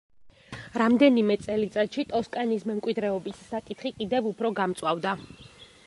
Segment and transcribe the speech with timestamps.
[0.81, 5.15] რამდენიმე წელიწადში, ტოსკანის მემკვიდრეობის საკითხი კიდევ უფრო გამწვავდა.